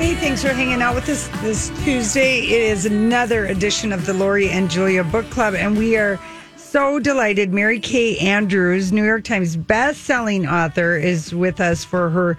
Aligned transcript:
everybody. 0.00 0.26
Thanks 0.26 0.42
for 0.42 0.48
hanging 0.54 0.80
out 0.80 0.94
with 0.94 1.08
us 1.10 1.28
this 1.42 1.68
Tuesday. 1.84 2.38
It 2.40 2.62
is 2.72 2.86
another 2.86 3.46
edition 3.46 3.92
of 3.92 4.06
the 4.06 4.14
Lori 4.14 4.48
and 4.48 4.70
Julia 4.70 5.04
Book 5.04 5.28
Club, 5.30 5.52
and 5.54 5.76
we 5.76 5.96
are 5.98 6.18
so 6.56 6.98
delighted. 6.98 7.52
Mary 7.52 7.78
Kay 7.78 8.16
Andrews, 8.18 8.92
New 8.92 9.04
York 9.04 9.24
Times 9.24 9.56
best-selling 9.56 10.46
author, 10.46 10.96
is 10.96 11.34
with 11.34 11.60
us 11.60 11.84
for 11.84 12.08
her 12.08 12.38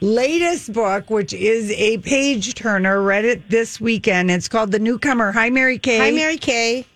latest 0.00 0.72
book, 0.72 1.10
which 1.10 1.34
is 1.34 1.70
a 1.72 1.98
page 1.98 2.54
turner. 2.54 3.02
Read 3.02 3.26
it 3.26 3.50
this 3.50 3.78
weekend. 3.78 4.30
It's 4.30 4.48
called 4.48 4.72
The 4.72 4.78
Newcomer. 4.78 5.32
Hi, 5.32 5.50
Mary 5.50 5.78
Kay. 5.78 5.98
Hi, 5.98 6.10
Mary 6.12 6.38
Kay. 6.38 6.86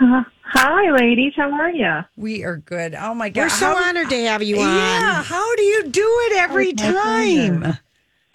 Uh, 0.00 0.22
hi, 0.44 0.90
ladies. 0.92 1.32
How 1.36 1.50
are 1.52 1.70
you? 1.70 2.00
We 2.16 2.44
are 2.44 2.58
good. 2.58 2.94
Oh 2.94 3.12
my 3.14 3.28
God, 3.28 3.42
We're 3.42 3.48
so 3.48 3.74
How- 3.74 3.88
honored 3.88 4.08
to 4.10 4.26
have 4.26 4.42
you 4.44 4.56
on. 4.60 4.76
Yeah, 4.76 5.22
how 5.24 5.56
do 5.56 5.62
you 5.62 5.88
do 5.88 6.06
it 6.30 6.36
every 6.38 6.70
Oh, 6.78 6.92
time? 6.92 7.78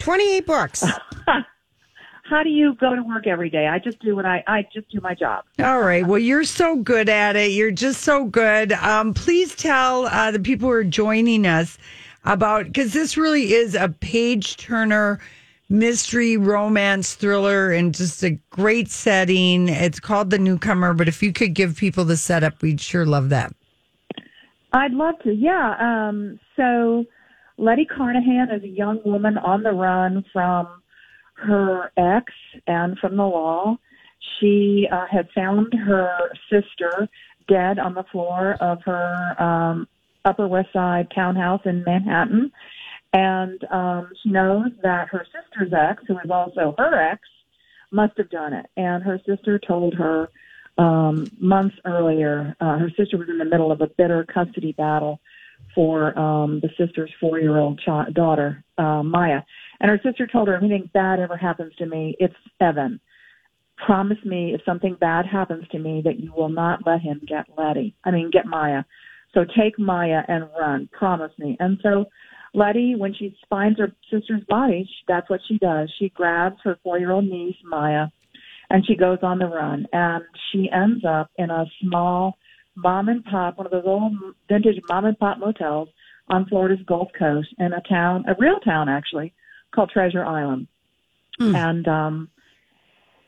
28 0.00 0.46
books. 0.46 0.84
How 2.30 2.44
do 2.44 2.48
you 2.48 2.74
go 2.76 2.94
to 2.94 3.02
work 3.02 3.26
every 3.26 3.50
day? 3.50 3.66
I 3.66 3.80
just 3.80 3.98
do 3.98 4.14
what 4.14 4.24
I 4.24 4.44
I 4.46 4.64
just 4.72 4.88
do 4.88 5.00
my 5.00 5.14
job. 5.14 5.44
All 5.58 5.80
right. 5.80 6.06
Well, 6.06 6.20
you're 6.20 6.44
so 6.44 6.76
good 6.76 7.08
at 7.08 7.34
it. 7.34 7.50
You're 7.50 7.72
just 7.72 8.02
so 8.02 8.24
good. 8.24 8.72
Um, 8.72 9.12
please 9.12 9.56
tell 9.56 10.06
uh, 10.06 10.30
the 10.30 10.38
people 10.38 10.68
who 10.68 10.74
are 10.74 10.84
joining 10.84 11.44
us 11.44 11.76
about 12.24 12.66
because 12.66 12.92
this 12.92 13.16
really 13.16 13.52
is 13.52 13.74
a 13.74 13.88
page 13.88 14.58
turner 14.58 15.18
mystery 15.68 16.36
romance 16.36 17.14
thriller 17.14 17.72
and 17.72 17.92
just 17.94 18.22
a 18.22 18.38
great 18.50 18.90
setting. 18.90 19.68
It's 19.68 19.98
called 19.98 20.30
The 20.30 20.38
Newcomer, 20.38 20.94
but 20.94 21.08
if 21.08 21.24
you 21.24 21.32
could 21.32 21.54
give 21.54 21.76
people 21.76 22.04
the 22.04 22.16
setup, 22.16 22.62
we'd 22.62 22.80
sure 22.80 23.06
love 23.06 23.28
that. 23.30 23.52
I'd 24.72 24.92
love 24.92 25.16
to. 25.24 25.32
Yeah. 25.32 25.74
Um, 25.80 26.38
so 26.54 27.06
Letty 27.56 27.86
Carnahan 27.86 28.50
is 28.52 28.62
a 28.62 28.68
young 28.68 29.00
woman 29.04 29.36
on 29.36 29.64
the 29.64 29.72
run 29.72 30.24
from 30.32 30.68
her 31.40 31.92
ex 31.96 32.32
and 32.66 32.98
from 32.98 33.16
the 33.16 33.24
law. 33.24 33.76
She 34.38 34.86
uh, 34.90 35.06
had 35.10 35.28
found 35.34 35.72
her 35.74 36.30
sister 36.50 37.08
dead 37.48 37.78
on 37.78 37.94
the 37.94 38.04
floor 38.04 38.56
of 38.60 38.82
her 38.84 39.42
um, 39.42 39.88
Upper 40.24 40.46
West 40.46 40.72
Side 40.72 41.08
townhouse 41.14 41.62
in 41.64 41.82
Manhattan. 41.84 42.52
And 43.12 43.64
um, 43.70 44.10
she 44.22 44.30
knows 44.30 44.70
that 44.82 45.08
her 45.08 45.24
sister's 45.24 45.72
ex, 45.72 46.02
who 46.06 46.18
is 46.18 46.30
also 46.30 46.74
her 46.78 47.10
ex, 47.10 47.20
must 47.90 48.16
have 48.18 48.30
done 48.30 48.52
it. 48.52 48.66
And 48.76 49.02
her 49.02 49.20
sister 49.26 49.58
told 49.58 49.94
her 49.94 50.28
um, 50.78 51.26
months 51.38 51.76
earlier, 51.84 52.54
uh, 52.60 52.78
her 52.78 52.90
sister 52.96 53.18
was 53.18 53.28
in 53.28 53.38
the 53.38 53.44
middle 53.44 53.72
of 53.72 53.80
a 53.80 53.88
bitter 53.88 54.24
custody 54.24 54.72
battle 54.72 55.20
for 55.74 56.18
um, 56.18 56.60
the 56.60 56.68
sister's 56.78 57.12
four-year-old 57.20 57.80
ch- 57.80 58.14
daughter, 58.14 58.64
uh, 58.78 59.02
Maya. 59.02 59.40
And 59.80 59.90
her 59.90 60.00
sister 60.02 60.26
told 60.26 60.48
her, 60.48 60.56
if 60.56 60.62
anything 60.62 60.90
bad 60.92 61.20
ever 61.20 61.36
happens 61.36 61.74
to 61.76 61.86
me, 61.86 62.16
it's 62.18 62.34
Evan. 62.60 63.00
Promise 63.86 64.18
me 64.24 64.52
if 64.54 64.60
something 64.64 64.96
bad 65.00 65.26
happens 65.26 65.66
to 65.68 65.78
me 65.78 66.02
that 66.04 66.20
you 66.20 66.32
will 66.34 66.50
not 66.50 66.80
let 66.84 67.00
him 67.00 67.20
get 67.26 67.46
Letty. 67.56 67.94
I 68.04 68.10
mean, 68.10 68.30
get 68.30 68.46
Maya. 68.46 68.82
So 69.32 69.44
take 69.58 69.78
Maya 69.78 70.22
and 70.28 70.48
run. 70.58 70.88
Promise 70.92 71.32
me. 71.38 71.56
And 71.60 71.78
so 71.82 72.06
Letty, 72.52 72.94
when 72.96 73.14
she 73.14 73.36
finds 73.48 73.78
her 73.78 73.92
sister's 74.12 74.42
body, 74.48 74.84
she, 74.86 75.04
that's 75.08 75.30
what 75.30 75.40
she 75.48 75.56
does. 75.58 75.90
She 75.98 76.10
grabs 76.10 76.56
her 76.64 76.78
four-year-old 76.82 77.24
niece, 77.24 77.56
Maya, 77.64 78.08
and 78.68 78.84
she 78.86 78.96
goes 78.96 79.18
on 79.22 79.38
the 79.38 79.46
run. 79.46 79.86
And 79.92 80.24
she 80.50 80.68
ends 80.70 81.04
up 81.08 81.30
in 81.38 81.48
a 81.50 81.64
small 81.80 82.36
mom 82.82 83.08
and 83.08 83.24
pop, 83.24 83.58
one 83.58 83.66
of 83.66 83.72
those 83.72 83.84
old 83.86 84.12
vintage 84.48 84.80
mom 84.88 85.04
and 85.04 85.18
pop 85.18 85.38
motels 85.38 85.88
on 86.28 86.46
Florida's 86.46 86.84
Gulf 86.86 87.08
Coast 87.18 87.48
in 87.58 87.72
a 87.72 87.80
town, 87.88 88.24
a 88.28 88.34
real 88.38 88.60
town 88.60 88.88
actually, 88.88 89.32
called 89.74 89.90
Treasure 89.90 90.24
Island. 90.24 90.66
And 91.56 91.88
um, 91.88 92.28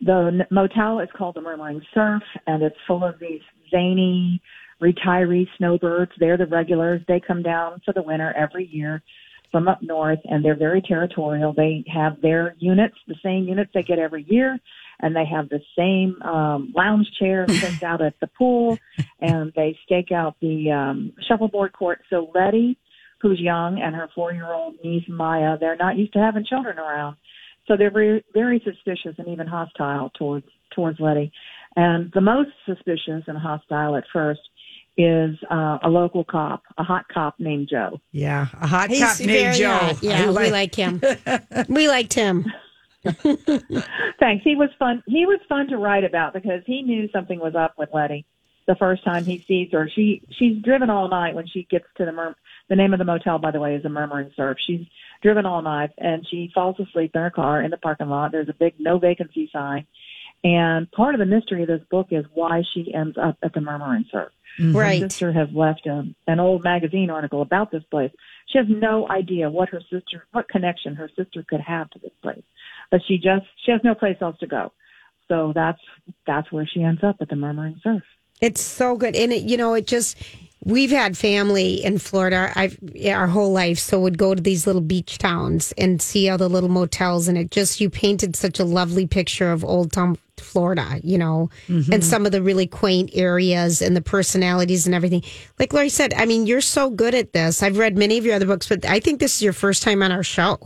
the 0.00 0.46
motel 0.50 1.00
is 1.00 1.08
called 1.16 1.34
the 1.34 1.40
Murmuring 1.40 1.80
Surf, 1.94 2.22
and 2.46 2.62
it's 2.62 2.76
full 2.86 3.04
of 3.04 3.18
these 3.18 3.40
zany 3.70 4.40
retiree 4.82 5.46
snowbirds. 5.56 6.12
They're 6.18 6.36
the 6.36 6.46
regulars. 6.46 7.00
They 7.08 7.20
come 7.26 7.42
down 7.42 7.80
for 7.84 7.94
the 7.94 8.02
winter 8.02 8.34
every 8.36 8.66
year 8.66 9.02
from 9.52 9.68
up 9.68 9.82
north, 9.82 10.18
and 10.24 10.44
they're 10.44 10.56
very 10.56 10.80
territorial. 10.80 11.52
They 11.52 11.84
have 11.92 12.20
their 12.22 12.56
units, 12.58 12.96
the 13.06 13.14
same 13.22 13.44
units 13.44 13.70
they 13.74 13.82
get 13.82 13.98
every 13.98 14.24
year, 14.26 14.58
and 15.00 15.14
they 15.14 15.26
have 15.26 15.50
the 15.50 15.60
same 15.78 16.20
um, 16.22 16.72
lounge 16.74 17.06
chair 17.18 17.46
staked 17.48 17.82
out 17.82 18.00
at 18.00 18.18
the 18.20 18.26
pool, 18.26 18.78
and 19.20 19.52
they 19.54 19.78
stake 19.84 20.10
out 20.10 20.36
the 20.40 20.72
um, 20.72 21.12
shuffleboard 21.28 21.74
court. 21.74 22.00
So 22.08 22.30
Letty, 22.34 22.78
who's 23.20 23.38
young, 23.38 23.80
and 23.80 23.94
her 23.94 24.08
four-year-old 24.14 24.76
niece 24.82 25.04
Maya, 25.08 25.58
they're 25.60 25.76
not 25.76 25.96
used 25.96 26.14
to 26.14 26.18
having 26.18 26.46
children 26.46 26.78
around, 26.78 27.16
so 27.68 27.76
they're 27.76 27.92
very, 27.92 28.24
very 28.32 28.60
suspicious 28.64 29.14
and 29.18 29.28
even 29.28 29.46
hostile 29.46 30.10
towards 30.18 30.46
towards 30.74 30.98
Letty. 30.98 31.30
And 31.76 32.10
the 32.14 32.20
most 32.20 32.50
suspicious 32.66 33.24
and 33.26 33.38
hostile 33.38 33.96
at 33.96 34.04
first 34.12 34.40
is 34.96 35.36
uh, 35.50 35.78
a 35.82 35.88
local 35.88 36.24
cop, 36.24 36.62
a 36.76 36.82
hot 36.82 37.06
cop 37.12 37.34
named 37.38 37.68
Joe. 37.70 38.00
Yeah, 38.12 38.46
a 38.60 38.66
hot 38.66 38.90
He's 38.90 39.00
cop 39.00 39.20
named 39.20 39.56
Joe. 39.56 39.70
hot. 39.70 40.02
Yeah, 40.02 40.28
I 40.28 40.30
we 40.30 40.50
like 40.50 40.74
him. 40.74 41.00
we 41.68 41.88
liked 41.88 42.14
him. 42.14 42.44
Thanks. 43.04 44.44
He 44.44 44.54
was 44.54 44.68
fun. 44.78 45.02
He 45.06 45.26
was 45.26 45.40
fun 45.48 45.68
to 45.68 45.76
write 45.76 46.04
about 46.04 46.34
because 46.34 46.62
he 46.66 46.82
knew 46.82 47.08
something 47.12 47.40
was 47.40 47.54
up 47.54 47.74
with 47.78 47.88
Letty 47.92 48.26
the 48.66 48.76
first 48.76 49.04
time 49.04 49.24
he 49.24 49.44
sees 49.46 49.70
her. 49.72 49.90
She 49.94 50.22
she's 50.38 50.62
driven 50.62 50.90
all 50.90 51.08
night 51.08 51.34
when 51.34 51.46
she 51.46 51.66
gets 51.70 51.86
to 51.96 52.04
the 52.04 52.12
mur- 52.12 52.36
the 52.68 52.76
name 52.76 52.92
of 52.92 52.98
the 52.98 53.04
motel, 53.04 53.38
by 53.38 53.50
the 53.50 53.60
way, 53.60 53.74
is 53.74 53.82
the 53.82 53.88
Murmuring 53.88 54.30
Surf. 54.36 54.56
She's 54.64 54.86
driven 55.22 55.46
all 55.46 55.62
night 55.62 55.90
and 55.98 56.26
she 56.28 56.50
falls 56.54 56.76
asleep 56.78 57.12
in 57.14 57.20
her 57.20 57.30
car 57.30 57.62
in 57.62 57.70
the 57.70 57.76
parking 57.76 58.08
lot. 58.08 58.32
There's 58.32 58.48
a 58.48 58.54
big 58.54 58.74
no 58.78 58.98
vacancy 58.98 59.50
sign. 59.52 59.86
And 60.44 60.90
part 60.90 61.14
of 61.14 61.20
the 61.20 61.26
mystery 61.26 61.62
of 61.62 61.68
this 61.68 61.82
book 61.90 62.08
is 62.10 62.24
why 62.34 62.62
she 62.74 62.92
ends 62.92 63.16
up 63.16 63.38
at 63.42 63.54
the 63.54 63.60
Murmuring 63.60 64.06
Surf. 64.10 64.32
Mm-hmm. 64.58 64.72
Her 64.74 64.80
Right. 64.80 65.00
sister 65.00 65.32
has 65.32 65.48
left 65.52 65.86
a, 65.86 66.04
an 66.26 66.40
old 66.40 66.64
magazine 66.64 67.10
article 67.10 67.42
about 67.42 67.70
this 67.70 67.84
place. 67.90 68.10
She 68.48 68.58
has 68.58 68.66
no 68.68 69.08
idea 69.08 69.48
what 69.50 69.68
her 69.70 69.80
sister, 69.90 70.26
what 70.32 70.48
connection 70.48 70.94
her 70.96 71.08
sister 71.16 71.44
could 71.48 71.60
have 71.60 71.88
to 71.90 71.98
this 72.00 72.12
place, 72.22 72.42
but 72.90 73.00
she 73.06 73.16
just 73.16 73.46
she 73.64 73.70
has 73.72 73.80
no 73.82 73.94
place 73.94 74.16
else 74.20 74.36
to 74.40 74.46
go. 74.46 74.72
So 75.28 75.52
that's 75.54 75.80
that's 76.26 76.50
where 76.52 76.66
she 76.66 76.82
ends 76.82 77.02
up 77.02 77.16
at 77.20 77.28
the 77.30 77.36
Murmuring 77.36 77.80
Surf. 77.82 78.02
It's 78.42 78.60
so 78.60 78.96
good. 78.96 79.16
And 79.16 79.32
it, 79.32 79.44
you 79.44 79.56
know, 79.56 79.72
it 79.72 79.86
just, 79.86 80.18
we've 80.64 80.90
had 80.90 81.16
family 81.16 81.82
in 81.82 81.96
Florida 81.98 82.52
I've, 82.54 82.78
yeah, 82.92 83.18
our 83.18 83.28
whole 83.28 83.52
life. 83.52 83.78
So 83.78 84.00
would 84.00 84.18
go 84.18 84.34
to 84.34 84.42
these 84.42 84.66
little 84.66 84.82
beach 84.82 85.16
towns 85.16 85.72
and 85.78 86.02
see 86.02 86.28
all 86.28 86.36
the 86.36 86.50
little 86.50 86.68
motels. 86.68 87.28
And 87.28 87.38
it 87.38 87.50
just, 87.50 87.80
you 87.80 87.88
painted 87.88 88.36
such 88.36 88.60
a 88.60 88.64
lovely 88.64 89.06
picture 89.06 89.50
of 89.50 89.64
old 89.64 89.92
town 89.92 90.18
Florida, 90.38 91.00
you 91.02 91.16
know, 91.16 91.50
and 91.68 91.84
mm-hmm. 91.84 92.00
some 92.02 92.26
of 92.26 92.32
the 92.32 92.42
really 92.42 92.66
quaint 92.66 93.10
areas 93.14 93.80
and 93.80 93.96
the 93.96 94.02
personalities 94.02 94.86
and 94.86 94.94
everything. 94.94 95.22
Like 95.58 95.72
Lori 95.72 95.88
said, 95.88 96.12
I 96.14 96.26
mean, 96.26 96.46
you're 96.46 96.60
so 96.60 96.90
good 96.90 97.14
at 97.14 97.32
this. 97.32 97.62
I've 97.62 97.78
read 97.78 97.96
many 97.96 98.18
of 98.18 98.26
your 98.26 98.34
other 98.34 98.46
books, 98.46 98.68
but 98.68 98.84
I 98.84 98.98
think 98.98 99.20
this 99.20 99.36
is 99.36 99.42
your 99.42 99.52
first 99.52 99.82
time 99.82 100.02
on 100.02 100.10
our 100.10 100.24
show. 100.24 100.58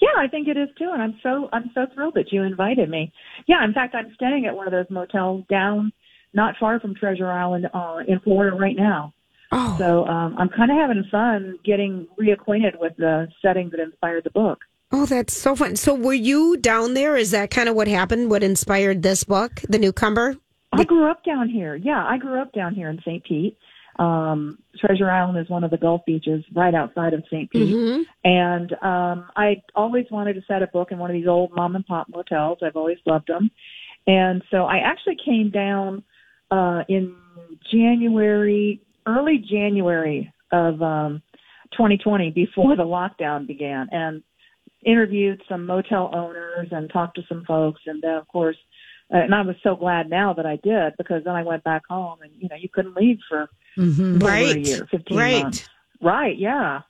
Yeah, 0.00 0.14
I 0.16 0.28
think 0.28 0.46
it 0.46 0.56
is 0.56 0.68
too, 0.78 0.88
and 0.92 1.02
I'm 1.02 1.18
so 1.24 1.48
I'm 1.52 1.72
so 1.74 1.86
thrilled 1.92 2.14
that 2.14 2.32
you 2.32 2.44
invited 2.44 2.88
me. 2.88 3.12
Yeah, 3.48 3.64
in 3.64 3.72
fact, 3.72 3.96
I'm 3.96 4.12
staying 4.14 4.46
at 4.46 4.54
one 4.54 4.68
of 4.68 4.72
those 4.72 4.88
motels 4.88 5.44
down 5.50 5.92
not 6.34 6.54
far 6.58 6.78
from 6.80 6.94
Treasure 6.94 7.30
Island 7.30 7.68
uh, 7.72 7.98
in 8.06 8.20
Florida 8.20 8.56
right 8.56 8.76
now. 8.76 9.12
Oh, 9.50 9.76
So 9.78 10.04
um, 10.06 10.36
I'm 10.38 10.50
kind 10.50 10.70
of 10.70 10.76
having 10.76 11.04
fun 11.10 11.58
getting 11.64 12.06
reacquainted 12.20 12.78
with 12.78 12.92
the 12.98 13.28
setting 13.40 13.70
that 13.70 13.80
inspired 13.80 14.24
the 14.24 14.30
book. 14.30 14.58
oh, 14.92 15.06
that's 15.06 15.34
so 15.36 15.54
fun. 15.56 15.76
So 15.76 15.94
were 15.94 16.12
you 16.14 16.56
down 16.56 16.94
there? 16.94 17.16
Is 17.16 17.30
that 17.30 17.50
kind 17.50 17.68
of 17.68 17.74
what 17.74 17.88
happened? 17.88 18.30
What 18.30 18.42
inspired 18.42 19.02
this 19.02 19.24
book, 19.24 19.60
The 19.68 19.78
Newcomer? 19.78 20.36
I 20.72 20.84
grew 20.84 21.10
up 21.10 21.24
down 21.24 21.48
here. 21.48 21.76
Yeah, 21.76 22.04
I 22.06 22.18
grew 22.18 22.40
up 22.40 22.52
down 22.52 22.74
here 22.74 22.90
in 22.90 22.98
St. 23.00 23.24
Pete. 23.24 23.56
Um, 23.98 24.58
Treasure 24.78 25.10
Island 25.10 25.38
is 25.38 25.48
one 25.48 25.64
of 25.64 25.70
the 25.70 25.76
Gulf 25.78 26.02
beaches 26.06 26.44
right 26.54 26.74
outside 26.74 27.14
of 27.14 27.24
St. 27.30 27.50
Pete. 27.50 27.74
Mm-hmm. 27.74 28.02
And 28.24 28.72
um, 28.82 29.28
I 29.34 29.62
always 29.74 30.04
wanted 30.10 30.34
to 30.34 30.42
set 30.46 30.62
a 30.62 30.66
book 30.68 30.92
in 30.92 30.98
one 30.98 31.10
of 31.10 31.14
these 31.14 31.26
old 31.26 31.52
mom 31.54 31.74
and 31.74 31.84
pop 31.86 32.06
motels. 32.08 32.58
I've 32.62 32.76
always 32.76 32.98
loved 33.06 33.28
them. 33.28 33.50
And 34.06 34.42
so 34.50 34.64
I 34.66 34.78
actually 34.78 35.16
came 35.24 35.50
down 35.50 36.04
uh, 36.50 36.82
in 36.88 37.14
January, 37.72 38.80
early 39.06 39.38
January 39.38 40.32
of 40.52 40.80
um, 40.82 41.22
2020, 41.72 42.30
before 42.30 42.76
the 42.76 42.82
lockdown 42.82 43.46
began, 43.46 43.88
and 43.92 44.22
interviewed 44.84 45.42
some 45.48 45.66
motel 45.66 46.10
owners 46.14 46.68
and 46.70 46.90
talked 46.92 47.16
to 47.16 47.22
some 47.28 47.44
folks. 47.46 47.80
And 47.86 48.02
then, 48.02 48.14
of 48.14 48.26
course, 48.28 48.56
uh, 49.12 49.18
and 49.18 49.34
I 49.34 49.42
was 49.42 49.56
so 49.62 49.74
glad 49.74 50.08
now 50.08 50.32
that 50.34 50.46
I 50.46 50.56
did 50.62 50.94
because 50.98 51.24
then 51.24 51.34
I 51.34 51.42
went 51.42 51.64
back 51.64 51.82
home 51.88 52.18
and, 52.22 52.30
you 52.38 52.48
know, 52.48 52.56
you 52.56 52.68
couldn't 52.72 52.96
leave 52.96 53.18
for 53.28 53.48
Mm-hmm. 53.78 54.16
over 54.16 54.24
a 54.24 54.44
Right. 54.44 54.56
year, 54.56 54.88
15 54.90 55.16
Right. 55.16 55.42
months. 55.42 55.68
Right, 56.02 56.36
yeah. 56.36 56.80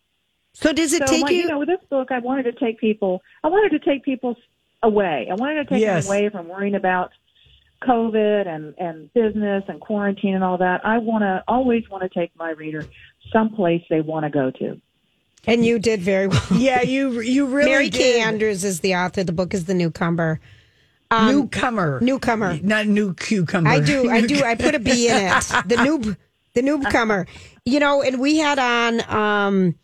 So 0.55 0.73
does 0.73 0.93
it 0.95 1.07
so 1.07 1.13
take 1.13 1.21
my, 1.21 1.31
you? 1.31 1.43
you 1.43 1.47
know 1.49 1.59
with 1.59 1.69
this 1.69 1.79
book 1.89 2.09
i 2.11 2.19
wanted 2.19 2.45
to 2.45 2.53
take 2.53 2.81
people 2.81 3.21
i 3.45 3.49
wanted 3.49 3.79
to 3.79 3.85
take 3.89 4.03
people 4.05 4.35
away 4.83 5.29
i 5.31 5.35
wanted 5.35 5.63
to 5.69 5.71
take 5.71 5.81
Yes. 5.83 6.03
them 6.05 6.07
away 6.13 6.29
from 6.31 6.49
worrying 6.49 6.75
about 6.75 7.11
covid 7.83 8.47
and 8.49 8.75
and 8.79 9.13
business 9.15 9.63
and 9.69 9.81
quarantine 9.81 10.35
and 10.35 10.43
all 10.45 10.59
that 10.59 10.85
i 10.85 10.99
want 10.99 11.23
to 11.23 11.43
always 11.47 11.89
want 11.91 12.03
to 12.03 12.09
take 12.09 12.31
my 12.37 12.51
reader 12.51 12.85
someplace 13.33 13.83
they 13.89 14.01
want 14.01 14.25
to 14.25 14.31
go 14.31 14.51
to 14.51 14.81
And 15.47 15.65
you 15.65 15.79
did 15.79 16.01
very 16.01 16.27
well. 16.27 16.43
Yeah, 16.53 16.83
you 16.83 17.21
you 17.21 17.47
really 17.47 17.71
Mary 17.71 17.89
did. 17.91 17.99
Kay 18.01 18.21
Andrews 18.21 18.65
is 18.65 18.81
the 18.81 18.97
author. 18.97 19.23
The 19.25 19.33
book 19.33 19.55
is 19.55 19.65
The 19.67 19.75
Newcomer. 19.75 20.41
newcomer, 21.13 22.01
Newcomer. 22.01 22.59
not 22.63 22.87
new 22.87 23.15
cucumber. 23.15 23.71
I 23.71 23.81
do, 23.81 24.11
I 24.11 24.21
do. 24.27 24.43
I 24.51 24.55
put 24.57 24.75
a 24.75 24.79
B 24.79 25.09
in 25.09 25.17
it. 25.17 25.33
The 25.67 25.77
noob, 25.77 26.17
the 26.55 26.63
noobcomer. 26.63 27.27
You 27.65 27.79
know, 27.81 28.03
and 28.03 28.21
we 28.21 28.39
had 28.39 28.59
on 28.59 29.01
um, 29.15 29.75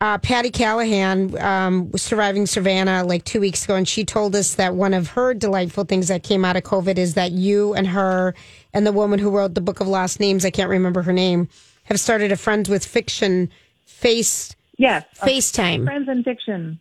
uh, 0.00 0.18
Patti 0.18 0.50
Callahan, 0.50 1.36
um, 1.38 1.90
was 1.90 2.02
surviving 2.02 2.46
Savannah 2.46 3.04
like 3.04 3.24
two 3.24 3.40
weeks 3.40 3.64
ago, 3.64 3.74
and 3.74 3.88
she 3.88 4.04
told 4.04 4.36
us 4.36 4.54
that 4.54 4.74
one 4.74 4.94
of 4.94 5.08
her 5.08 5.34
delightful 5.34 5.84
things 5.84 6.08
that 6.08 6.22
came 6.22 6.44
out 6.44 6.56
of 6.56 6.62
COVID 6.62 6.98
is 6.98 7.14
that 7.14 7.32
you 7.32 7.74
and 7.74 7.86
her 7.86 8.34
and 8.72 8.86
the 8.86 8.92
woman 8.92 9.18
who 9.18 9.30
wrote 9.30 9.54
the 9.54 9.60
Book 9.60 9.80
of 9.80 9.88
Lost 9.88 10.20
Names, 10.20 10.44
I 10.44 10.50
can't 10.50 10.70
remember 10.70 11.02
her 11.02 11.12
name, 11.12 11.48
have 11.84 11.98
started 11.98 12.30
a 12.30 12.36
Friends 12.36 12.68
with 12.68 12.84
Fiction 12.84 13.50
face 13.86 14.54
Yes, 14.78 15.04
FaceTime. 15.16 15.84
Friends 15.84 16.08
in 16.08 16.22
Fiction. 16.22 16.80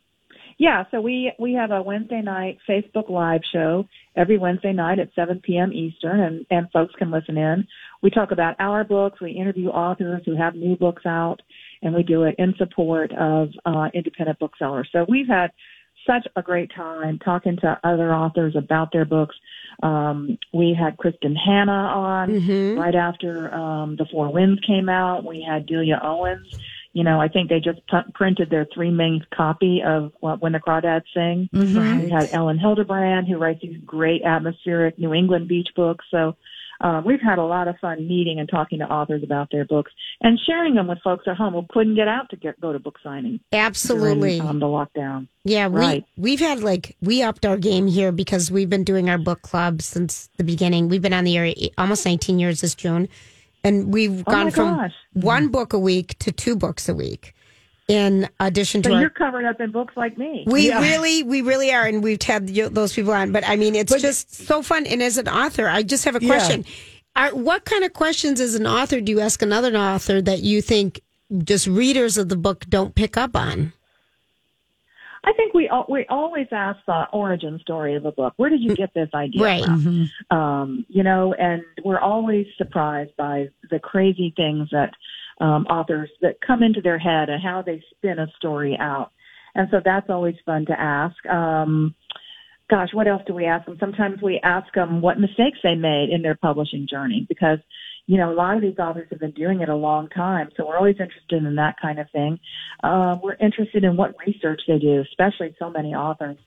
Yeah, 0.60 0.86
so 0.92 1.02
we 1.02 1.34
we 1.38 1.54
have 1.54 1.72
a 1.72 1.82
Wednesday 1.82 2.22
night 2.22 2.60
Facebook 2.68 3.10
live 3.10 3.42
show 3.52 3.86
every 4.16 4.38
Wednesday 4.38 4.74
night 4.74 5.00
at 5.00 5.10
7 5.16 5.42
p.m. 5.44 5.74
Eastern, 5.74 6.20
and 6.20 6.46
and 6.50 6.72
folks 6.72 6.94
can 6.98 7.12
listen 7.12 7.38
in. 7.38 7.68
We 8.02 8.12
talk 8.12 8.32
about 8.32 8.56
our 8.60 8.84
books. 8.84 9.20
We 9.20 9.32
interview 9.32 9.70
authors 9.70 10.22
who 10.26 10.36
have 10.36 10.56
new 10.56 10.76
books 10.76 11.04
out, 11.06 11.42
and 11.82 11.94
we 11.94 12.04
do 12.04 12.24
it 12.24 12.36
in 12.38 12.54
support 12.58 13.12
of 13.14 13.50
uh, 13.66 13.90
independent 13.94 14.40
booksellers. 14.40 14.90
So 14.92 15.06
we've 15.08 15.28
had 15.28 15.52
such 16.06 16.26
a 16.36 16.42
great 16.42 16.72
time 16.74 17.20
talking 17.20 17.58
to 17.58 17.80
other 17.84 18.14
authors 18.14 18.56
about 18.56 18.92
their 18.94 19.06
books. 19.06 19.36
Um, 19.84 20.38
we 20.54 20.76
had 20.78 20.98
Kristin 20.98 21.36
Hannah 21.36 21.72
on 21.72 22.30
right 22.78 22.96
after 22.96 23.54
um, 23.54 23.96
The 23.98 24.06
Four 24.12 24.32
Winds 24.32 24.62
came 24.66 24.90
out. 24.90 25.26
We 25.26 25.46
had 25.48 25.66
Delia 25.66 26.00
Owens. 26.02 26.48
You 26.94 27.04
know, 27.04 27.20
I 27.20 27.28
think 27.28 27.50
they 27.50 27.60
just 27.60 27.86
p- 27.88 28.12
printed 28.16 28.50
their 28.50 28.66
three 28.74 28.90
main 28.90 29.24
copy 29.36 29.82
of 29.86 30.14
uh, 30.24 30.38
When 30.38 30.54
the 30.54 30.60
Crawdads 30.60 31.04
Sing. 31.14 31.50
We 32.06 32.10
had 32.10 32.30
Elin 32.34 32.58
Hilderbrand, 32.58 33.28
who 33.28 33.38
writes 33.38 33.60
these 33.62 33.78
great 33.86 34.24
atmospheric 34.24 34.98
New 34.98 35.14
England 35.14 35.48
beach 35.48 35.68
books. 35.76 36.06
So 36.10 36.38
uh, 36.82 37.02
we've 37.06 37.22
had 37.22 37.38
a 37.40 37.44
lot 37.44 37.68
of 37.68 37.76
fun 37.80 38.08
meeting 38.08 38.40
and 38.40 38.48
talking 38.50 38.80
to 38.80 38.86
authors 38.86 39.24
about 39.24 39.50
their 39.52 39.66
books 39.66 39.92
and 40.22 40.40
sharing 40.48 40.76
them 40.76 40.88
with 40.88 41.00
folks 41.04 41.26
at 41.28 41.36
home 41.36 41.54
who 41.54 41.66
couldn't 41.70 41.96
get 41.96 42.08
out 42.08 42.30
to 42.30 42.36
get 42.36 42.60
go 42.62 42.72
to 42.74 42.80
book 42.80 42.98
signing 43.04 43.40
Absolutely. 43.52 44.38
during 44.38 44.42
um, 44.50 44.60
the 44.60 44.66
lockdown. 44.66 45.28
Yeah, 45.44 45.68
Right. 45.72 46.06
we've 46.18 46.40
had 46.40 46.62
like 46.62 46.96
we 47.02 47.24
upped 47.24 47.46
our 47.46 47.58
game 47.58 47.88
here 47.88 48.12
because 48.12 48.52
we've 48.52 48.70
been 48.70 48.84
doing 48.84 49.10
our 49.10 49.18
book 49.18 49.42
club 49.42 49.82
since 49.82 50.30
the 50.38 50.44
beginning. 50.44 50.90
We've 50.90 51.02
been 51.02 51.14
on 51.14 51.24
the 51.24 51.38
air 51.38 51.54
almost 51.78 52.06
19 52.06 52.38
years 52.40 52.62
this 52.62 52.76
June, 52.76 53.08
and 53.64 53.94
we've 53.94 54.22
Oh 54.28 54.32
gone 54.32 54.46
my 54.46 54.52
from 54.52 54.76
gosh. 54.76 54.94
one 55.14 55.48
book 55.50 55.74
a 55.74 55.80
week 55.80 56.18
to 56.20 56.32
two 56.32 56.56
books 56.56 56.88
a 56.90 56.94
week. 56.94 57.34
In 57.88 58.28
addition 58.42 58.82
to 58.82 58.90
So 58.90 58.96
our, 58.96 59.02
you're 59.02 59.10
covered 59.10 59.46
up 59.46 59.62
in 59.62 59.72
books 59.72 59.94
like 59.96 60.18
me. 60.18 60.44
we 60.46 60.68
Yeah. 60.68 60.82
really, 60.82 61.24
we 61.24 61.42
really 61.42 61.72
are, 61.74 61.86
and 61.86 62.04
we've 62.04 62.22
had 62.22 62.48
those 62.48 62.94
people 62.94 63.14
on. 63.14 63.32
But 63.32 63.48
I 63.48 63.56
mean, 63.56 63.76
it's 63.76 63.96
just 64.02 64.34
so 64.46 64.62
fun. 64.62 64.86
And 64.86 65.02
as 65.02 65.18
an 65.18 65.30
author, 65.30 65.70
I 65.70 65.84
just 65.84 66.04
have 66.04 66.16
a 66.16 66.22
Yeah. 66.22 66.28
question: 66.28 66.66
are, 67.16 67.30
What 67.34 67.64
kind 67.64 67.86
of 67.86 67.94
questions, 67.94 68.42
as 68.42 68.56
an 68.56 68.68
author, 68.68 69.00
do 69.00 69.12
you 69.14 69.22
ask 69.22 69.42
another 69.42 69.76
author 69.78 70.22
that 70.22 70.42
you 70.42 70.62
think 70.62 71.00
just 71.46 71.66
readers 71.68 72.18
of 72.18 72.28
the 72.28 72.36
book 72.36 72.66
don't 72.68 72.94
pick 72.94 73.16
up 73.16 73.36
on? 73.38 73.72
I 75.24 75.32
think 75.34 75.54
we 75.54 75.70
we 75.88 76.06
always 76.10 76.48
ask 76.52 76.80
the 76.88 77.08
origin 77.14 77.58
story 77.60 77.96
of 77.96 78.06
a 78.06 78.12
book. 78.12 78.34
Where 78.36 78.50
did 78.50 78.62
you 78.62 78.76
get 78.76 78.94
this 78.94 79.10
idea 79.14 79.42
Right. 79.44 79.64
from? 79.64 80.10
Um, 80.30 80.86
you 80.90 81.04
know, 81.04 81.34
and 81.34 81.64
we're 81.86 82.00
always 82.00 82.48
surprised 82.58 83.16
by 83.18 83.50
the 83.72 83.80
crazy 83.80 84.34
things 84.36 84.70
that 84.72 84.92
um, 85.40 85.66
authors 85.68 86.10
that 86.22 86.42
come 86.46 86.64
into 86.64 86.82
their 86.82 87.00
head 87.00 87.30
and 87.30 87.42
how 87.42 87.62
they 87.62 87.84
spin 87.96 88.20
a 88.20 88.28
story 88.38 88.78
out. 88.80 89.12
And 89.56 89.68
so 89.72 89.78
that's 89.84 90.10
always 90.10 90.36
fun 90.46 90.66
to 90.68 90.80
ask. 90.80 91.26
Um, 91.26 91.96
gosh, 92.70 92.90
what 92.94 93.08
else 93.08 93.22
do 93.26 93.34
we 93.34 93.46
ask 93.46 93.66
them? 93.66 93.78
Sometimes 93.80 94.22
we 94.22 94.40
ask 94.44 94.72
them 94.74 95.02
what 95.02 95.20
mistakes 95.20 95.60
they 95.64 95.76
made 95.76 96.10
in 96.12 96.22
their 96.22 96.36
publishing 96.36 96.88
journey 96.90 97.26
because, 97.28 97.60
you 98.08 98.18
know, 98.18 98.32
a 98.32 98.36
lot 98.36 98.56
of 98.56 98.62
these 98.62 98.78
authors 98.78 99.08
have 99.10 99.20
been 99.20 99.32
doing 99.32 99.62
it 99.62 99.70
a 99.70 99.76
long 99.76 100.10
time. 100.10 100.50
So 100.56 100.68
we're 100.68 100.78
always 100.78 100.98
interested 101.00 101.44
in 101.44 101.56
that 101.56 101.76
kind 101.82 102.00
of 102.00 102.10
thing. 102.12 102.40
Uh, 102.84 103.18
we're 103.22 103.36
interested 103.36 103.84
in 103.84 103.96
what 103.96 104.16
research 104.26 104.62
they 104.68 104.80
do, 104.80 105.02
especially 105.02 105.56
so 105.60 105.70
many 105.70 105.94
authors 105.94 106.38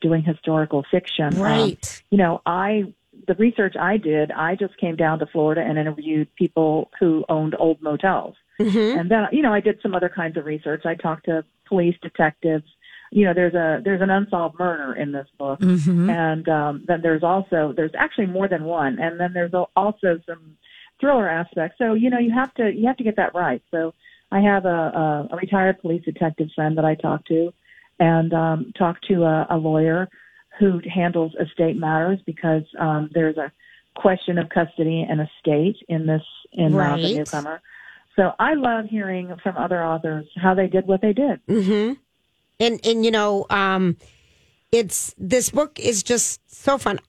doing 0.00 0.22
historical 0.22 0.84
fiction. 0.90 1.36
Um, 1.36 1.42
Right. 1.42 2.02
you 2.10 2.18
know, 2.18 2.42
I 2.44 2.92
the 3.26 3.34
research 3.34 3.74
I 3.78 3.96
did, 3.96 4.30
I 4.30 4.54
just 4.54 4.76
came 4.78 4.96
down 4.96 5.18
to 5.18 5.26
Florida 5.26 5.62
and 5.62 5.78
interviewed 5.78 6.34
people 6.36 6.90
who 6.98 7.24
owned 7.28 7.54
old 7.58 7.80
motels. 7.82 8.34
Mm-hmm. 8.60 8.98
And 8.98 9.10
then, 9.10 9.26
you 9.32 9.42
know, 9.42 9.52
I 9.52 9.60
did 9.60 9.78
some 9.82 9.94
other 9.94 10.08
kinds 10.08 10.36
of 10.36 10.46
research. 10.46 10.86
I 10.86 10.94
talked 10.94 11.26
to 11.26 11.44
police 11.66 11.96
detectives. 12.02 12.64
You 13.12 13.26
know, 13.26 13.34
there's 13.34 13.54
a 13.54 13.80
there's 13.84 14.02
an 14.02 14.10
unsolved 14.10 14.58
murder 14.58 14.92
in 14.94 15.12
this 15.12 15.28
book, 15.38 15.60
and 16.10 16.48
um, 16.48 16.84
then 16.88 17.02
there's 17.02 17.22
also 17.22 17.72
there's 17.76 17.92
actually 17.96 18.26
more 18.26 18.48
than 18.48 18.64
one, 18.64 18.98
and 18.98 19.20
then 19.20 19.32
there's 19.32 19.54
also 19.54 20.18
some 20.26 20.56
thriller 21.00 21.28
aspects. 21.28 21.78
So 21.78 21.94
you 21.94 22.10
know, 22.10 22.18
you 22.18 22.32
have 22.32 22.52
to 22.54 22.72
you 22.74 22.88
have 22.88 22.96
to 22.96 23.04
get 23.04 23.16
that 23.16 23.34
right. 23.34 23.62
So 23.70 23.94
I 24.32 24.40
have 24.40 24.64
a, 24.64 24.68
a, 24.68 25.28
a 25.32 25.36
retired 25.36 25.80
police 25.80 26.04
detective 26.04 26.48
friend 26.54 26.76
that 26.78 26.84
I 26.84 26.96
talk 26.96 27.24
to, 27.26 27.52
and 28.00 28.32
um, 28.32 28.72
talk 28.76 29.00
to 29.02 29.22
a, 29.22 29.46
a 29.50 29.56
lawyer 29.56 30.08
who 30.58 30.80
handles 30.92 31.32
estate 31.40 31.76
matters 31.76 32.18
because 32.26 32.62
um, 32.78 33.10
there's 33.12 33.36
a 33.36 33.52
question 33.94 34.38
of 34.38 34.48
custody 34.48 35.06
and 35.08 35.20
estate 35.20 35.76
in 35.88 36.06
this 36.06 36.22
in 36.52 36.74
uh, 36.74 36.78
Right. 36.78 37.02
the 37.02 37.14
newcomer. 37.16 37.60
So 38.14 38.32
I 38.38 38.54
love 38.54 38.86
hearing 38.86 39.34
from 39.42 39.56
other 39.56 39.84
authors 39.84 40.26
how 40.36 40.54
they 40.54 40.68
did 40.68 40.86
what 40.86 41.02
they 41.02 41.12
did. 41.12 41.44
Mm-hmm. 41.46 41.92
And 42.58 42.80
and 42.86 43.04
you 43.04 43.10
know, 43.10 43.46
um, 43.50 43.96
it's 44.72 45.14
this 45.18 45.50
book 45.50 45.78
is 45.78 46.02
just 46.02 46.40
so 46.52 46.78
fun. 46.78 47.00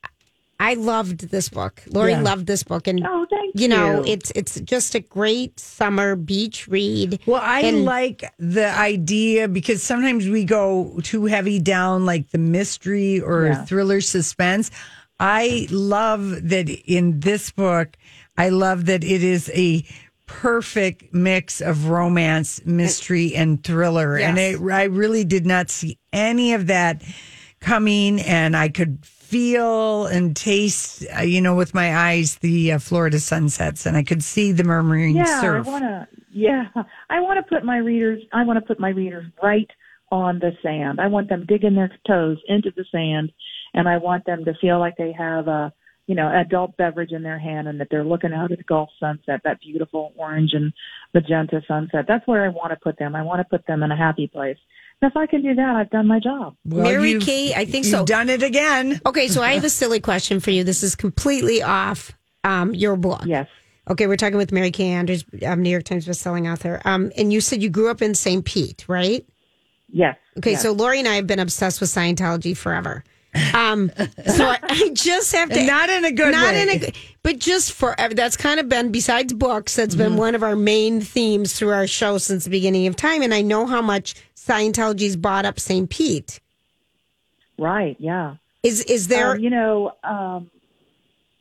I 0.60 0.74
loved 0.74 1.30
this 1.30 1.50
book. 1.50 1.84
Lori 1.88 2.12
Yeah. 2.12 2.22
loved 2.22 2.48
this 2.48 2.64
book, 2.64 2.88
and 2.88 3.06
Oh, 3.06 3.26
thank 3.30 3.54
you 3.56 3.62
you 3.64 3.68
know, 3.68 4.04
it's 4.06 4.32
it's 4.36 4.60
just 4.62 4.96
a 4.96 5.00
great 5.00 5.60
summer 5.60 6.16
beach 6.16 6.68
read. 6.68 7.20
Well, 7.28 7.42
I 7.44 7.62
And- 7.62 7.86
like 7.86 8.24
the 8.40 8.68
idea 8.76 9.48
because 9.48 9.84
sometimes 9.84 10.28
we 10.28 10.44
go 10.46 11.00
too 11.04 11.26
heavy 11.26 11.60
down 11.60 12.06
like 12.06 12.32
the 12.32 12.38
mystery 12.40 13.20
or 13.20 13.48
Yeah. 13.48 13.66
thriller 13.66 14.02
suspense. 14.02 14.72
I 15.20 15.68
love 15.72 16.50
that 16.50 16.70
in 16.70 17.20
this 17.20 17.52
book, 17.52 17.96
I 18.38 18.50
love 18.50 18.86
that 18.86 19.04
it 19.04 19.24
is 19.24 19.50
a 19.54 19.84
perfect 20.28 21.14
mix 21.14 21.62
of 21.62 21.88
romance, 21.88 22.62
mystery, 22.66 23.34
and 23.36 23.64
thriller. 23.64 24.18
And 24.18 24.38
Yes. 24.38 24.56
it, 24.56 24.62
I 24.72 24.84
really 24.84 25.24
did 25.24 25.46
not 25.46 25.70
see 25.70 25.98
any 26.12 26.54
of 26.54 26.68
that 26.68 27.02
coming, 27.60 28.20
and 28.22 28.56
I 28.56 28.70
could 28.70 29.00
feel 29.28 30.06
and 30.08 30.36
taste, 30.36 31.06
uh, 31.18 31.22
you 31.22 31.42
know, 31.42 31.54
with 31.54 31.74
my 31.74 31.96
eyes 31.96 32.38
the 32.38 32.72
uh, 32.74 32.80
Florida 32.80 33.20
sunsets, 33.20 33.86
and 33.86 33.98
I 33.98 34.04
could 34.04 34.24
see 34.24 34.54
the 34.54 34.64
murmuring 34.64 35.18
yeah, 35.18 35.42
surf. 35.42 35.68
I 35.68 35.70
want 35.70 35.84
to. 35.84 36.08
Yeah, 36.32 36.66
I 37.10 37.20
want 37.20 37.38
to 37.38 37.44
put 37.44 37.66
my 37.66 37.78
readers. 37.78 38.24
I 38.32 38.44
want 38.44 38.58
to 38.58 38.66
put 38.66 38.80
my 38.80 38.90
readers 38.90 39.26
right 39.44 39.70
on 40.12 40.40
the 40.40 40.52
sand. 40.64 41.02
I 41.02 41.08
want 41.08 41.28
them 41.28 41.46
digging 41.46 41.76
their 41.76 41.92
toes 42.08 42.38
into 42.48 42.72
the 42.76 42.86
sand, 42.92 43.32
and 43.74 43.90
I 43.90 43.98
want 43.98 44.26
them 44.26 44.46
to 44.46 44.54
feel 44.62 44.80
like 44.80 44.96
they 44.98 45.14
have 45.18 45.48
a, 45.48 45.74
you 46.06 46.16
know, 46.16 46.32
adult 46.34 46.78
beverage 46.78 47.12
in 47.12 47.24
their 47.24 47.40
hand, 47.40 47.68
and 47.68 47.80
that 47.82 47.88
they're 47.92 48.06
looking 48.06 48.34
out 48.34 48.52
at 48.52 48.60
the 48.60 48.64
Gulf 48.64 48.90
sunset, 49.00 49.42
that 49.44 49.60
beautiful 49.60 50.14
orange 50.16 50.52
and 50.54 50.72
magenta 51.14 51.62
sunset. 51.68 52.06
That's 52.08 52.26
where 52.28 52.46
I 52.46 52.50
want 52.50 52.72
to 52.72 52.80
put 52.82 52.98
them. 52.98 53.16
I 53.16 53.24
want 53.24 53.40
to 53.40 53.58
put 53.58 53.68
them 53.68 53.84
in 53.84 53.92
a 53.92 53.98
happy 53.98 54.28
place. 54.28 54.58
And 55.02 55.12
if 55.12 55.16
I 55.18 55.28
can 55.28 55.44
do 55.44 55.54
that, 55.54 55.76
I've 55.76 55.90
done 55.90 56.08
my 56.08 56.20
job. 56.20 56.56
Well, 56.66 56.84
Mary 56.84 57.20
Kay, 57.20 57.54
I 57.54 57.66
think 57.66 57.86
you've 57.86 58.00
so. 58.00 58.06
done 58.06 58.30
it 58.30 58.42
again. 58.42 59.00
Okay, 59.06 59.28
so 59.28 59.44
I 59.44 59.54
have 59.54 59.64
a 59.64 59.70
silly 59.70 60.00
question 60.00 60.40
for 60.40 60.50
you. 60.50 60.64
This 60.64 60.82
is 60.82 60.96
completely 60.96 61.62
off 61.62 62.18
um, 62.44 62.74
your 62.74 62.96
book. 62.96 63.22
Yes. 63.26 63.48
Okay, 63.90 64.08
we're 64.08 64.18
talking 64.18 64.38
with 64.38 64.52
Mary 64.52 64.72
Kay 64.72 64.90
Andrews, 64.90 65.24
um, 65.46 65.62
New 65.62 65.70
York 65.70 65.84
Times 65.84 66.08
bestselling 66.08 66.52
author. 66.52 66.82
Um, 66.84 67.12
and 67.16 67.32
you 67.32 67.42
said 67.42 67.62
you 67.62 67.70
grew 67.70 67.90
up 67.90 68.02
in 68.02 68.16
St. 68.16 68.44
Pete, 68.44 68.86
right? 68.88 69.26
Yes. 69.88 70.18
Okay, 70.40 70.52
yes. 70.52 70.64
so 70.64 70.72
Lori 70.72 71.00
and 71.00 71.08
I 71.08 71.16
have 71.16 71.28
been 71.28 71.40
obsessed 71.40 71.80
with 71.80 71.90
Scientology 71.90 72.58
forever. 72.58 73.04
Um, 73.54 73.92
so 74.26 74.46
I, 74.46 74.60
I 74.64 74.90
just 74.94 75.34
have 75.34 75.50
to 75.50 75.66
not 75.66 75.90
in 75.90 76.06
a 76.06 76.12
good 76.12 76.32
not 76.32 76.54
way. 76.54 76.62
in 76.62 76.84
a 76.84 76.94
but 77.24 77.40
just 77.40 77.74
for 77.74 77.96
that's 78.12 78.38
kind 78.38 78.60
of 78.60 78.70
been 78.70 78.92
besides 78.92 79.34
books. 79.34 79.76
That's 79.76 79.96
been 79.96 80.16
one 80.16 80.36
of 80.36 80.44
our 80.44 80.56
main 80.56 81.02
themes 81.02 81.54
through 81.54 81.72
our 81.72 81.88
show 81.88 82.18
since 82.18 82.46
the 82.46 82.50
beginning 82.50 82.88
of 82.88 82.96
time, 82.96 83.22
and 83.22 83.34
I 83.34 83.42
know 83.42 83.66
how 83.66 83.82
much 83.82 84.16
Scientology's 84.36 85.16
bought 85.16 85.46
up 85.46 85.60
St. 85.60 85.90
Pete. 85.90 86.40
Right. 87.58 87.98
Yeah. 88.00 88.36
Is 88.64 88.82
is 88.84 89.08
there? 89.08 89.32
Um, 89.32 89.40
you 89.40 89.50
know, 89.50 89.92
um, 90.04 90.50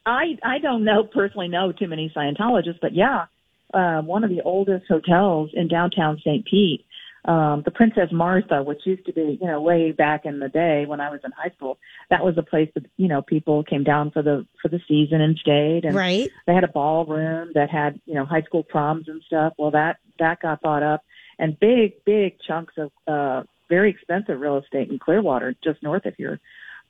I 0.05 0.39
I 0.43 0.59
don't 0.59 0.85
know 0.85 1.05
personally 1.05 1.49
know 1.49 1.73
too 1.73 1.89
many 1.89 2.11
Scientologists, 2.15 2.81
but 2.81 2.95
yeah, 2.95 3.27
uh, 3.75 4.03
one 4.03 4.25
of 4.25 4.31
the 4.31 4.43
oldest 4.43 4.87
hotels 4.89 5.51
in 5.55 5.69
downtown 5.69 6.19
St. 6.19 6.45
Pete, 6.45 6.85
um, 7.27 7.63
the 7.65 7.73
Princess 7.73 8.09
Martha, 8.13 8.63
which 8.63 8.81
used 8.85 9.05
to 9.07 9.13
be 9.13 9.39
you 9.41 9.47
know 9.47 9.61
way 9.61 9.93
back 9.93 10.25
in 10.25 10.39
the 10.39 10.49
day 10.49 10.85
when 10.87 11.01
I 11.01 11.11
was 11.11 11.21
in 11.25 11.33
high 11.33 11.51
school, 11.57 11.79
that 12.11 12.25
was 12.25 12.39
a 12.39 12.43
place 12.43 12.71
that 12.75 12.87
you 12.97 13.09
know 13.09 13.23
people 13.23 13.65
came 13.65 13.85
down 13.85 14.11
for 14.11 14.23
the 14.23 14.47
for 14.63 14.69
the 14.69 14.81
season 14.87 15.21
and 15.21 15.37
stayed, 15.37 15.85
and 15.85 15.97
right. 15.97 16.31
they 16.47 16.55
had 16.55 16.65
a 16.65 16.69
ballroom 16.69 17.51
that 17.55 17.69
had 17.71 18.01
you 18.07 18.15
know 18.15 18.25
high 18.25 18.43
school 18.43 18.63
proms 18.63 19.09
and 19.09 19.23
stuff. 19.27 19.55
Well, 19.59 19.73
that 19.73 19.97
that 20.19 20.41
got 20.41 20.63
bought 20.63 20.83
up, 20.83 21.03
and 21.39 21.59
big, 21.59 22.05
big 22.05 22.37
chunks 22.47 22.75
of 22.79 22.91
uh, 23.07 23.43
very 23.69 23.91
expensive 23.91 24.41
real 24.41 24.59
estate 24.59 24.91
in 24.91 24.99
Clearwater, 24.99 25.55
just 25.65 25.83
north 25.83 26.07
of 26.07 26.15
here, 26.17 26.41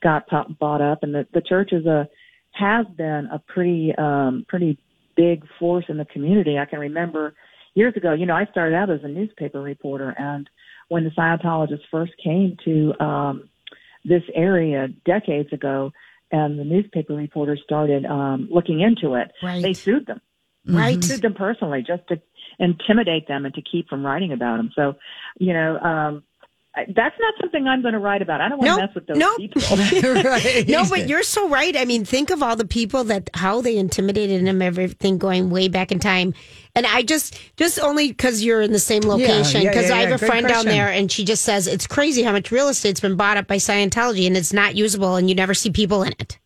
got 0.03 0.27
pop- 0.27 0.57
bought 0.59 0.81
up. 0.81 0.99
And 1.01 1.13
the, 1.13 1.27
the 1.33 1.41
church 1.41 1.69
is 1.71 1.85
a 1.85 2.07
has 2.51 2.85
been 2.95 3.27
a 3.31 3.39
pretty 3.39 3.93
um, 3.97 4.45
pretty 4.47 4.77
big 5.15 5.43
force 5.59 5.85
in 5.89 5.97
the 5.97 6.05
community. 6.05 6.57
I 6.57 6.65
can 6.65 6.79
remember 6.79 7.33
years 7.77 7.95
ago. 7.95 8.13
You 8.13 8.25
know, 8.25 8.35
I 8.35 8.45
started 8.45 8.75
out 8.75 8.89
as 8.89 8.99
a 9.03 9.07
newspaper 9.07 9.61
reporter, 9.61 10.09
and 10.17 10.49
when 10.89 11.03
the 11.03 11.11
Scientologists 11.11 11.87
first 11.91 12.13
came 12.21 12.57
to 12.65 12.93
um, 13.03 13.49
this 14.03 14.23
area 14.33 14.87
decades 15.05 15.53
ago, 15.53 15.91
and 16.31 16.59
the 16.59 16.63
newspaper 16.65 17.13
reporters 17.13 17.61
started 17.63 18.05
um, 18.05 18.49
looking 18.51 18.81
into 18.81 19.15
it, 19.15 19.31
Right. 19.41 19.61
they 19.61 19.73
sued 19.73 20.07
them. 20.07 20.19
Right. 20.65 21.01
Sued 21.01 21.21
them 21.21 21.33
personally 21.35 21.83
just 21.87 22.05
to 22.09 22.19
intimidate 22.59 23.27
them 23.27 23.45
and 23.45 23.53
to 23.53 23.61
keep 23.61 23.87
from 23.87 24.05
writing 24.05 24.33
about 24.33 24.57
them. 24.57 24.71
So, 24.75 24.95
you 25.39 25.53
know, 25.53 25.77
um, 25.79 26.23
that's 26.89 27.15
not 27.19 27.33
something 27.41 27.67
I'm 27.67 27.81
going 27.81 27.93
to 27.93 27.99
write 27.99 28.21
about. 28.21 28.41
I 28.41 28.49
don't 28.49 28.59
want 28.59 28.67
Nope. 28.67 28.77
to 28.79 28.85
mess 28.85 28.95
with 28.95 29.07
those 29.07 29.17
Nope. 29.17 29.37
people. 29.37 29.61
right. 30.23 30.67
No, 30.67 30.85
but 30.87 31.07
you're 31.07 31.23
so 31.23 31.49
right. 31.49 31.75
I 31.75 31.85
mean, 31.85 32.05
think 32.05 32.29
of 32.29 32.43
all 32.43 32.55
the 32.55 32.67
people 32.67 33.03
that 33.05 33.29
how 33.33 33.61
they 33.61 33.77
intimidated 33.77 34.41
him, 34.41 34.61
everything 34.61 35.17
going 35.17 35.49
way 35.49 35.67
back 35.67 35.91
in 35.91 35.99
time. 35.99 36.33
And 36.75 36.85
I 36.85 37.01
just, 37.01 37.39
just 37.57 37.79
only 37.79 38.09
because 38.09 38.43
you're 38.43 38.61
in 38.61 38.71
the 38.71 38.79
same 38.79 39.01
location, 39.01 39.61
yeah, 39.61 39.69
because 39.69 39.89
yeah, 39.89 39.95
I 39.95 39.99
have 40.01 40.09
yeah. 40.09 40.15
a 40.15 40.19
Good 40.19 40.27
friend 40.27 40.47
down 40.47 40.65
there, 40.65 40.89
and 40.89 41.11
she 41.11 41.25
just 41.25 41.43
says 41.43 41.65
it's 41.65 41.87
crazy 41.87 42.21
how 42.21 42.31
much 42.31 42.51
real 42.51 42.69
estate's 42.69 42.99
been 42.99 43.15
bought 43.15 43.37
up 43.37 43.47
by 43.47 43.57
Scientology, 43.57 44.27
and 44.27 44.37
it's 44.37 44.53
not 44.53 44.75
usable, 44.75 45.15
and 45.15 45.27
you 45.27 45.35
never 45.35 45.55
see 45.55 45.71
people 45.71 46.03
in 46.03 46.13
it. 46.19 46.37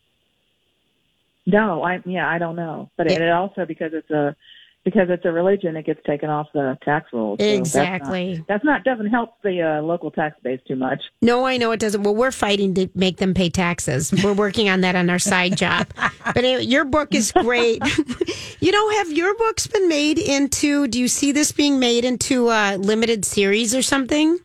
No, 1.45 1.83
I 1.83 2.01
yeah, 2.05 2.29
I 2.29 2.37
don't 2.37 2.55
know, 2.55 2.89
but 2.97 3.07
it, 3.11 3.19
it 3.21 3.29
also 3.29 3.65
because 3.65 3.93
it's 3.93 4.09
a 4.11 4.35
because 4.83 5.07
it's 5.09 5.25
a 5.25 5.31
religion, 5.31 5.75
it 5.75 5.85
gets 5.85 5.99
taken 6.05 6.29
off 6.29 6.47
the 6.53 6.77
tax 6.83 7.07
rolls. 7.13 7.39
So 7.39 7.45
that's 7.45 7.55
not- 7.57 7.59
Exactly. 7.59 8.45
That's 8.47 8.63
not, 8.63 8.83
doesn't 8.83 9.07
help 9.07 9.35
the 9.43 9.61
uh, 9.61 9.81
local 9.81 10.11
tax 10.11 10.35
base 10.43 10.59
too 10.67 10.75
much. 10.75 11.01
No, 11.21 11.45
I 11.45 11.57
know 11.57 11.71
it 11.71 11.79
doesn't. 11.79 12.03
Well, 12.03 12.15
we're 12.15 12.31
fighting 12.31 12.73
to 12.75 12.89
make 12.95 13.17
them 13.17 13.33
pay 13.33 13.49
taxes. 13.49 14.11
We're 14.23 14.33
working 14.33 14.69
on 14.69 14.81
that 14.81 14.95
on 14.95 15.09
our 15.09 15.19
side 15.19 15.57
job. 15.57 15.87
But 16.23 16.37
anyway, 16.45 16.63
your 16.63 16.85
book 16.85 17.13
is 17.13 17.31
great. 17.31 17.81
you 18.61 18.71
know, 18.71 18.89
have 18.91 19.11
your 19.11 19.35
books 19.35 19.67
been 19.67 19.89
made 19.89 20.17
into? 20.17 20.87
Do 20.87 20.99
you 20.99 21.07
see 21.07 21.31
this 21.31 21.51
being 21.51 21.79
made 21.79 22.05
into 22.05 22.49
a 22.49 22.77
limited 22.77 23.25
series 23.25 23.75
or 23.75 23.81
something? 23.81 24.39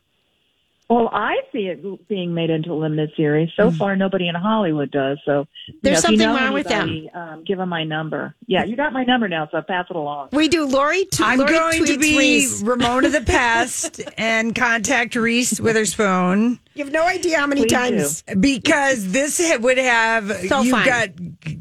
Well, 0.89 1.09
I 1.13 1.35
see 1.53 1.67
it 1.67 2.09
being 2.09 2.33
made 2.33 2.49
into 2.49 2.73
a 2.73 2.75
limited 2.75 3.11
series. 3.17 3.51
So 3.57 3.73
far, 3.73 3.97
nobody 3.97 4.29
in 4.29 4.37
Hollywood 4.37 4.91
does. 4.93 5.19
So 5.25 5.47
Mm. 5.69 5.75
There's 5.83 5.97
know, 5.97 6.01
something 6.01 6.21
you 6.21 6.27
know 6.27 6.37
wrong 6.37 6.53
with 6.53 6.69
them. 6.69 7.09
Um, 7.13 7.45
give 7.45 7.59
them 7.59 7.69
my 7.69 7.83
number. 7.83 8.35
Yeah, 8.47 8.63
you 8.65 8.77
got 8.77 8.93
my 8.93 9.03
number 9.03 9.29
now, 9.29 9.49
so 9.51 9.61
pass 9.63 9.87
it 9.91 9.97
along. 9.97 10.29
We 10.33 10.47
do. 10.49 10.65
Lori, 10.65 11.05
t- 11.07 11.25
I'm 11.25 11.41
Lori 11.41 11.51
going 11.53 11.85
to 11.87 11.99
be 11.99 12.17
Reese. 12.17 12.63
Ramona 12.63 13.09
the 13.09 13.21
Pest 13.27 14.01
and 14.17 14.55
contact 14.55 15.17
Reese 15.17 15.61
Witherspoon 15.61 16.61
You 16.75 16.85
have 16.85 16.93
no 16.93 17.05
idea 17.05 17.39
how 17.39 17.47
many 17.49 17.63
Please 17.63 17.73
times. 17.73 18.23
because 18.39 19.11
this 19.11 19.41
would 19.61 19.79
have 19.79 20.31
So 20.49 20.63
you 20.63 20.71
got 20.71 21.09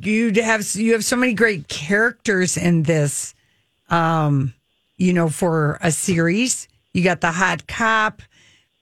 you'd 0.06 0.38
have 0.38 0.76
you 0.76 0.94
have 0.94 1.04
so 1.04 1.16
many 1.16 1.34
great 1.34 1.68
characters 1.68 2.58
in 2.58 2.84
this. 2.84 3.34
Um, 3.90 4.54
you 4.98 5.14
know, 5.14 5.30
for 5.30 5.78
a 5.82 5.92
series, 5.92 6.68
you 6.94 7.04
got 7.04 7.22
the 7.22 7.32
hot 7.32 7.68
cop, 7.68 8.22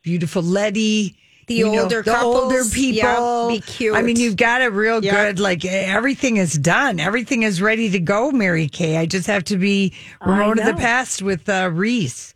beautiful 0.04 0.44
Letty. 0.44 1.18
The 1.48 1.56
you 1.56 1.66
know, 1.72 1.84
older 1.84 2.02
the 2.02 2.18
older 2.22 2.64
people. 2.64 3.50
Yep, 3.50 3.66
be 3.66 3.72
cute. 3.72 3.96
I 3.96 4.02
mean, 4.02 4.18
you've 4.18 4.38
got 4.38 4.62
it 4.62 4.68
real 4.68 5.04
Yep. 5.04 5.14
good 5.14 5.40
like 5.42 5.66
everything 5.66 6.38
is 6.38 6.54
done. 6.54 7.02
Everything 7.02 7.44
is 7.44 7.62
ready 7.62 7.90
to 7.90 8.00
go, 8.00 8.32
Mary 8.32 8.70
Kay. 8.70 8.96
I 8.96 9.06
just 9.06 9.28
have 9.28 9.44
to 9.46 9.58
be 9.58 9.94
Ramona 10.26 10.64
the. 10.64 10.74
Past 10.76 11.22
with 11.22 11.50
uh, 11.50 11.70
Reese. 11.74 12.34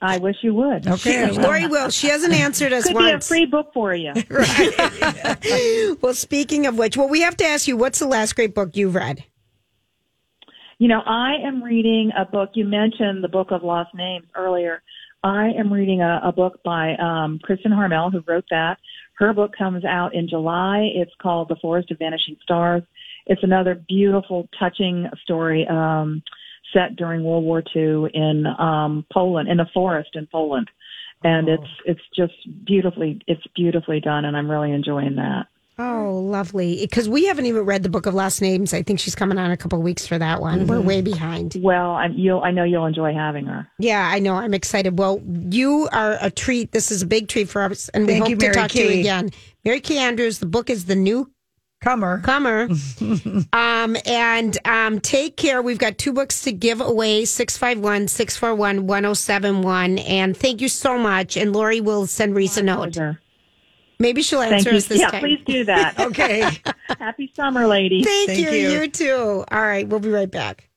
I 0.00 0.16
wish 0.18 0.36
you 0.42 0.54
would. 0.54 0.86
Okay, 0.86 1.24
I 1.24 1.30
will. 1.30 1.42
Lori 1.42 1.66
will. 1.66 1.90
She 1.90 2.08
hasn't 2.08 2.32
answered 2.40 2.72
us 2.72 2.84
Could 2.86 2.96
be 2.96 3.10
a 3.10 3.20
free 3.20 3.44
book 3.44 3.70
for 3.74 3.94
you. 3.94 4.12
well, 6.00 6.14
speaking 6.14 6.66
of 6.66 6.78
which, 6.78 6.96
well, 6.96 7.08
we 7.08 7.20
have 7.20 7.36
to 7.38 7.44
ask 7.44 7.68
you, 7.68 7.76
what's 7.76 7.98
the 7.98 8.06
last 8.06 8.34
great 8.34 8.54
book 8.54 8.76
you've 8.76 8.94
read? 8.94 9.24
You 10.78 10.88
know, 10.88 11.00
I 11.04 11.36
am 11.44 11.62
reading 11.62 12.12
a 12.16 12.24
book. 12.24 12.50
You 12.54 12.66
mentioned 12.66 13.24
the 13.24 13.28
Book 13.28 13.50
of 13.50 13.62
Lost 13.62 13.94
Names 13.94 14.26
earlier. 14.34 14.82
I 15.26 15.50
am 15.58 15.72
reading 15.72 16.02
a, 16.02 16.20
a 16.22 16.30
book 16.30 16.60
by 16.64 16.94
um, 16.94 17.40
Kristin 17.44 17.72
Harmel, 17.72 18.12
who 18.12 18.22
wrote 18.28 18.44
that. 18.50 18.76
Her 19.14 19.32
book 19.32 19.50
comes 19.58 19.84
out 19.84 20.14
in 20.14 20.28
July. 20.28 20.88
It's 20.94 21.10
called 21.20 21.48
The 21.48 21.56
Forest 21.56 21.90
of 21.90 21.98
Vanishing 21.98 22.36
Stars. 22.44 22.84
It's 23.26 23.42
another 23.42 23.74
beautiful, 23.88 24.48
touching 24.56 25.08
story 25.24 25.66
um, 25.68 26.22
set 26.72 26.94
during 26.94 27.24
World 27.24 27.42
War 27.42 27.60
II 27.74 28.08
in 28.14 28.44
um, 28.60 29.04
Poland, 29.12 29.48
in 29.48 29.58
a 29.58 29.68
forest 29.74 30.10
in 30.14 30.28
Poland, 30.30 30.70
and 31.24 31.48
it's 31.48 31.70
it's 31.84 32.00
just 32.14 32.34
beautifully 32.64 33.20
it's 33.26 33.42
beautifully 33.56 33.98
done, 33.98 34.26
and 34.26 34.36
I'm 34.36 34.48
really 34.48 34.70
enjoying 34.70 35.16
that. 35.16 35.46
Oh, 35.78 36.24
lovely. 36.24 36.78
Because 36.80 37.06
we 37.06 37.26
haven't 37.26 37.44
even 37.46 37.66
read 37.66 37.82
the 37.82 37.90
Book 37.90 38.06
of 38.06 38.14
Last 38.14 38.40
Names. 38.40 38.72
I 38.72 38.82
think 38.82 38.98
she's 38.98 39.14
coming 39.14 39.36
on 39.36 39.50
a 39.50 39.56
couple 39.58 39.80
weeks 39.82 40.06
for 40.06 40.16
that 40.18 40.40
one. 40.40 40.66
We're 40.66 40.80
way 40.80 41.02
behind. 41.02 41.56
Well, 41.60 41.90
I'm, 41.90 42.14
you'll 42.14 42.40
I 42.40 42.50
know 42.50 42.64
you'll 42.64 42.86
enjoy 42.86 43.12
having 43.12 43.44
her. 43.46 43.68
Yeah, 43.78 44.10
I 44.10 44.18
know. 44.18 44.34
I'm 44.34 44.54
excited. 44.54 44.98
Well, 44.98 45.20
you 45.50 45.88
are 45.92 46.16
a 46.20 46.30
treat. 46.30 46.72
This 46.72 46.90
is 46.90 47.02
a 47.02 47.06
big 47.06 47.28
treat 47.28 47.50
for 47.50 47.62
us, 47.62 47.90
and 47.90 48.06
we 48.06 48.18
hope 48.18 48.30
you, 48.30 48.36
to 48.36 48.46
Mary 48.46 48.54
talk 48.54 48.70
to 48.70 48.82
you 48.82 49.00
again. 49.00 49.30
Mary 49.64 49.80
Kay 49.80 49.98
Andrews. 49.98 50.38
The 50.38 50.46
book 50.46 50.70
is 50.70 50.86
the 50.86 50.96
new 50.96 51.30
Comer. 51.82 52.20
comer. 52.22 52.68
um, 53.52 53.96
and 54.06 54.58
um, 54.64 54.98
take 55.00 55.36
care. 55.36 55.60
We've 55.60 55.78
got 55.78 55.98
two 55.98 56.12
books 56.12 56.40
to 56.42 56.52
give 56.52 56.80
away 56.80 57.26
651 57.26 58.08
641 58.08 58.86
1071. 58.86 59.98
And 59.98 60.36
thank 60.36 60.62
you 60.62 60.68
so 60.68 60.98
much. 60.98 61.36
And 61.36 61.52
Lori 61.52 61.82
will 61.82 62.06
send 62.06 62.34
Reese 62.34 62.56
a 62.56 62.62
note. 62.62 62.94
Pleasure. 62.94 63.20
Maybe 63.98 64.22
she'll 64.22 64.40
Thank 64.40 64.54
answer 64.54 64.70
you. 64.70 64.76
us 64.76 64.86
this 64.86 65.00
yeah, 65.00 65.10
time. 65.10 65.20
please 65.20 65.40
do 65.46 65.64
that. 65.64 65.94
Okay. 66.06 66.48
Happy 66.98 67.32
summer, 67.34 67.66
ladies. 67.66 68.04
Thank, 68.04 68.28
Thank 68.28 68.40
you. 68.40 68.50
you. 68.50 68.68
You 68.70 68.88
too. 68.88 69.44
All 69.50 69.62
right. 69.62 69.86
We'll 69.88 70.00
be 70.00 70.10
right 70.10 70.30
back. 70.30 70.68